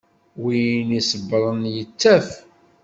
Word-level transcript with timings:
Win 0.41 0.89
iṣebbren, 0.99 1.61
yettaf. 1.75 2.29